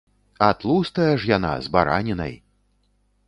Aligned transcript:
А 0.45 0.45
тлустая 0.61 1.11
ж 1.25 1.29
яна, 1.37 1.53
з 1.65 1.73
баранінай. 1.77 2.33